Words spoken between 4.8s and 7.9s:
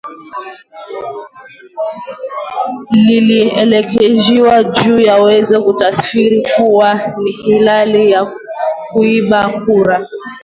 unaweza kutafsiriwa kuwa ni hila